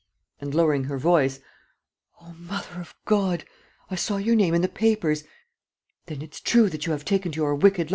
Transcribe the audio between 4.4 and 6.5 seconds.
in the papers: then it's